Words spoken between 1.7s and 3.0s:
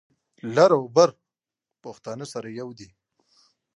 پښتانه سره یو دي.